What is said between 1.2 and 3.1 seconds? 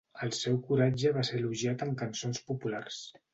ser elogiat en cançons populars.